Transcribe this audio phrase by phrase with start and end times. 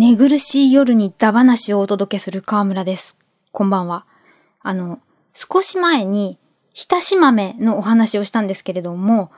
[0.00, 3.18] 寝苦しい夜にダ話をお届けする河村です。
[3.52, 4.06] こんばんは。
[4.62, 4.98] あの、
[5.34, 6.38] 少し前に、
[6.72, 9.30] ひたし豆のお話をしたんですけれども、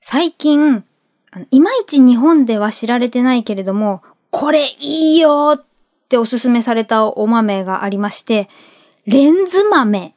[0.00, 0.84] 最近、
[1.32, 4.00] あのいまいち日本では知られてないけれども、
[4.30, 5.64] これいいよっ
[6.08, 8.48] ておすすめされたお豆がありまして、
[9.06, 10.12] レンズ豆っ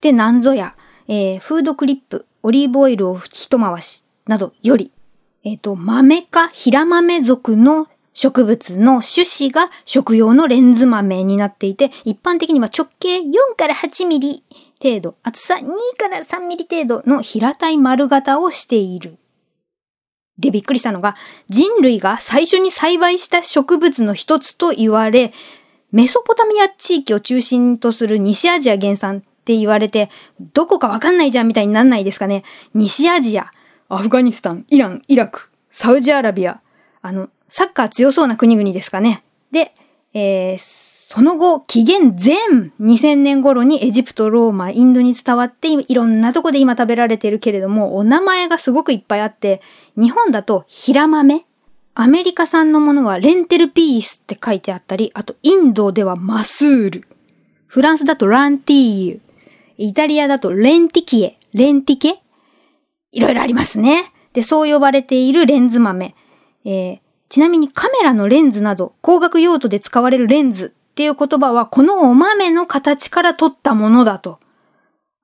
[0.00, 0.74] て何ぞや、
[1.06, 4.90] えー、フードクリップ、オリーブオイルを一回しなどより、
[5.44, 14.44] えっ、ー、と、豆か平豆属の植物の種子が食用のレンズ豆になっていて、一般的には直径4から8ミリ
[14.82, 15.66] 程度、厚さ2
[15.98, 19.18] から3ミリ程度の平たい丸型をしている。
[20.38, 21.16] で、びっくりしたのが、
[21.48, 25.32] 人類が最初に栽培した植物の一つと言われ、
[25.90, 30.10] メソポタミア地域を中心とする西アジア原産って言われて、
[30.52, 32.42] どこかわかんないじゃんみたいになんないですかね。
[32.74, 33.50] 西アジア、
[33.88, 36.60] アフガニスタン、イラン、イラク、サウジアラビア、
[37.04, 39.22] あの、サッカー強そうな国々ですかね。
[39.52, 39.74] で、
[40.14, 42.36] えー、その後、紀元前
[42.80, 49.60] 2000年頃にエジプト、ローマ、インドに伝わっていろんなとこで今食べられてるけれども、お名前がすごくいっぱいあって、
[49.96, 51.44] 日本だと平豆、
[51.94, 57.04] アメリカ産のものはレンテルピースって書いてあったり、あとインドではマスール、
[57.66, 59.20] フランスだとランティーユ、
[59.76, 62.22] イタリアだとレンティキエ、レンティケ？
[63.12, 64.10] いろいろありますね。
[64.32, 66.14] で、そう呼ばれているレンズ豆。
[66.64, 66.98] えー、
[67.28, 74.38] ちなみにカメラのレンズなど、工学用途で使われるレンズっていう言葉は、このお豆の形から取ったものだと。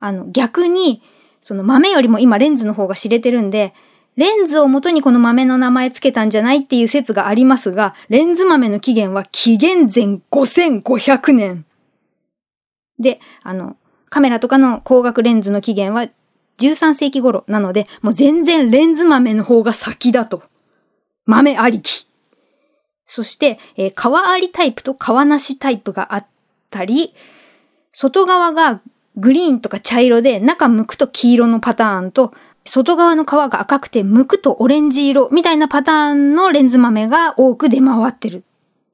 [0.01, 1.03] あの、逆に、
[1.43, 3.75] その豆よりも今レンズの方が知れてるんで、
[4.17, 11.65] レンズを元にこの豆の名前つけたんじゃないっていう説がありますが、レンズ豆の起源は紀元前5500年。
[12.99, 13.77] で、あの、
[14.11, 16.11] カメラとかの光学レンズの起源は
[16.59, 20.43] 13世紀頃なので、もう全然レンズ豆の方が先だと。
[21.27, 22.07] 豆ありき。
[23.07, 26.27] そして、えー、皮ありタイプと皮なしタイプがあっ
[26.71, 27.15] たり、
[27.93, 28.81] 外側が
[29.17, 32.33] グリーンとか茶色で中剥くと黄色のパターンと、
[32.65, 38.45] 外側の皮が赤くて剥くとオレンジ色みたいなパターンのレンズ豆が多く出回ってる。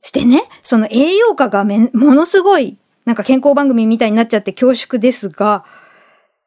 [0.03, 5.65] してね、その栄養価がめものすごい、なんか健康番組みたいになっちゃって恐縮ですが、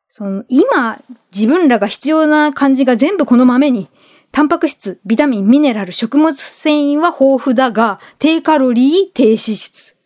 [0.07, 0.99] その今
[1.31, 3.89] 自分らが必要な感じが全部この豆に
[4.31, 9.97] タンパク質、ビタミン、ミネラル、食物繊維は豊富だが、低カロリー、低脂質。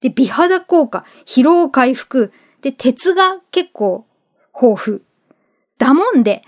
[0.00, 2.32] で、美肌効果、疲労回復。
[2.60, 4.06] で、鉄が結構
[4.54, 5.00] 豊富。
[5.78, 6.42] だもんで、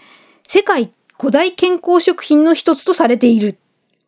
[0.44, 3.58] 世界古代健康食品の一つとされている。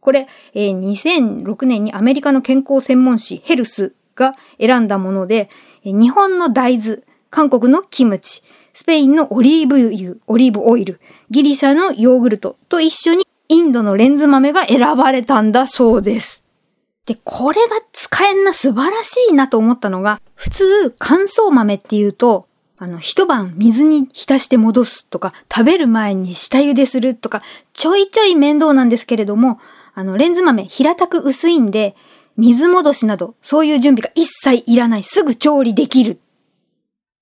[0.00, 5.48] これ、えー、2006年にアメリカの健康専門誌ヘルスが選んだもので、
[5.84, 6.98] 日本の大豆、
[7.30, 11.00] 韓国のキムチ、スペインのオリーブ油、オリーブオイル、
[11.30, 16.44] ギリシャのヨーグルトと一緒にインドのレンズ豆が選ばれたんだそうです。
[17.06, 22.46] で、これが使えんな素晴らしいなと思ったのが、普通乾燥豆っていうと、
[22.78, 29.58] あの、一晩水に浸して戻すとか、食べる前に下茹でするとか、ちょいちょい面倒なんですけれども、
[29.94, 31.96] あの、レンズ豆平たく薄いんで、
[32.36, 35.02] 水戻しなど、そういう準備が一切いらない。
[35.02, 36.20] すぐ調理できる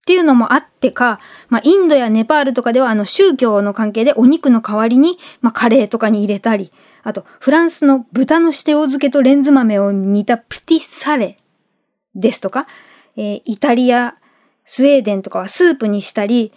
[0.07, 1.19] っていうのもあってか、
[1.49, 6.71] まあ、インドやネパールとかではあの宗教の関係でお肉の代わりに、まあ、カレーとかに入れたり、
[7.03, 11.39] あと、フランスの豚の塩漬けとレンズ豆を煮たプティサレ
[12.15, 12.69] ですとか、
[13.17, 14.15] えー、イタリア、
[14.65, 16.53] スウェーデンとかはスープにしたり、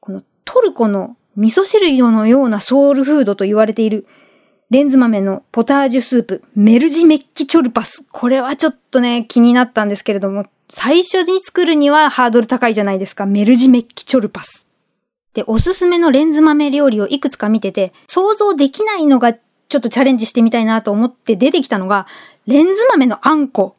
[0.00, 4.08] このトルコの味噌汁色のようなソウルフードと言われている
[4.70, 8.04] レンズ豆のポタージュスープ、メルジメッキチョルパス。
[8.10, 13.26] これはちょっとね、気になったんですけれども、最初に作るにはハードル高いじゃないですか。
[13.26, 14.68] メルジメッキチョルパス。
[15.32, 22.06] で、おすすめのレンズ豆料理をいくつか見てて、想像できないのがちょっとチャレンジしてみたいなと思って出てきたのが、
[22.46, 23.76] レンズ豆のあんこ。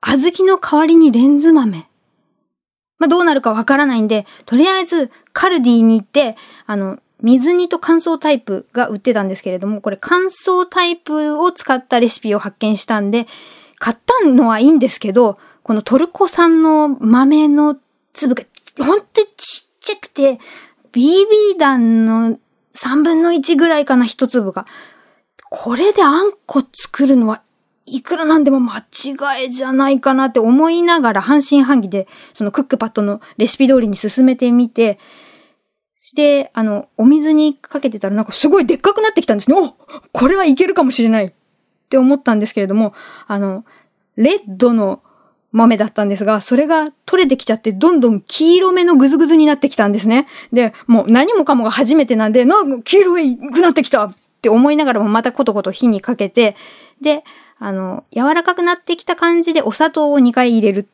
[0.00, 1.86] 小豆の代わりにレンズ豆。
[2.98, 6.36] まあ、どうなるかわからないんで、とりあえずカルディに行って、
[6.66, 13.26] あの、水煮と乾燥タイプが売ってたんですけれども、これ乾燥タイプを使ったレシピを発見したんで、
[13.78, 17.76] 買ったのはいいんですけど、このトルコ産の豆の
[18.12, 18.44] 粒が
[18.84, 19.06] ほんと
[19.36, 20.38] ちっちゃくて、
[20.92, 22.38] BB 弾の
[22.74, 24.66] 3分の1ぐらいかな、一粒が。
[25.50, 27.42] これであんこ作るのは
[27.86, 34.98] いくらなんでも間違いじゃないかなって思いながら半信半疑で、そのクックパッドのレシピ通りに進めてみて、
[36.14, 39.56] で、あの、お水にかけてたらなんかすごいでっかくなってきたんですね。
[39.58, 39.74] お
[40.12, 41.32] これはいけるかもしれないっ
[41.88, 42.92] て思ったんですけれども、
[43.26, 43.64] あの、
[44.16, 45.02] レッドの
[45.54, 50.26] 豆だったんですが、それが取れてきちゃって、どんどん黄色めのぐずぐずになってきたんですね。
[50.52, 56.56] で、もう何もかもが初めてなんで、なんか黄色いくなってきたって思いながらもまたコトコト火にかけて、
[57.00, 57.22] で、
[57.60, 60.88] あの、柔らかくなってきた感じでお砂糖を2回入れる。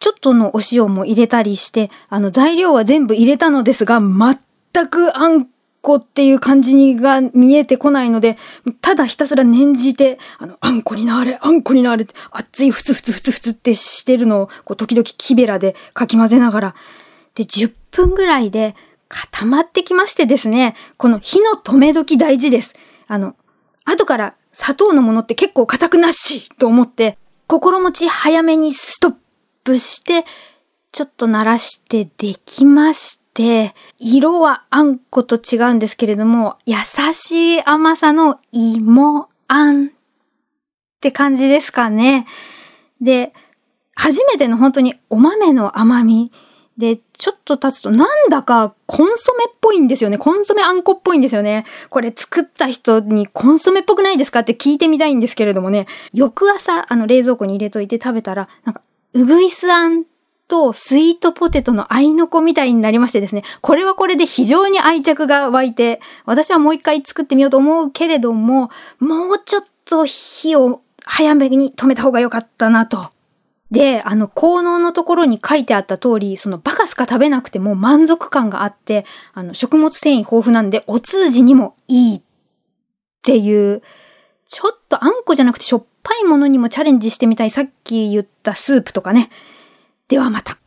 [0.00, 5.46] ちょっとのお塩も入れたりして、あの、材料は全部入れたのですが、全くあん
[5.88, 8.36] こっていう感じにが見えてこないので、
[8.82, 16.74] ただひたすら念じて、あの、あんこになれ、あんこになれって、熱いふつふつふつふつってしてるのを、こう、時々木べらでかき混ぜながら、
[17.34, 18.74] で、10分ぐらいで
[19.08, 22.74] 固まってきましてですね、この火の止め時大事です。
[23.06, 23.34] あの、
[23.86, 29.14] 後から砂糖のものって結構硬くなしと思って、心持ち早めにストッ
[29.64, 30.26] プして、
[30.92, 36.74] ちょっと鳴らしてできましたて、色はあんこと違うんですけれども、優
[37.12, 39.90] しい甘さの芋あんっ
[41.00, 42.26] て感じですかね。
[43.00, 43.32] で、
[43.94, 46.32] 初めての本当にお豆の甘み。
[46.76, 50.18] で、ちょっと経つとなんだかコンソメっぽいんですよね。
[50.18, 51.64] コンソメあんこっぽいんですよね。
[51.90, 55.86] これ作った人にコンソメっぽくないですかって聞いてみたいんですけれどもね。
[56.12, 58.82] 翌朝、あの冷蔵庫に入れといて食べたら、なんか、
[59.12, 60.04] うぐいすあん
[60.48, 63.42] とスイートポテトの合いの子みたいになりましてですね。
[63.60, 73.10] これはこれで非常に愛着が湧いて、私はもう一回作ってみようと思うけれども、もうちょっと火を早めに止めた方が良かったなと
[73.70, 79.04] で、あの、効能のところに書いてあった通り、そのバカスカ食べなくても満足感があって、
[79.34, 82.22] あの、食物繊維豊富なんで、お通じにもいいっ
[83.22, 83.82] ていう、
[84.46, 87.50] ちょっとあんこじゃなくてしょっぱいものにもチャレンジしてみたい。
[87.50, 89.28] さっき言ったスープとかね。
[90.08, 90.58] ではまた。